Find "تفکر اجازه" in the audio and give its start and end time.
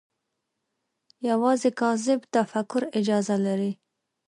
2.35-3.35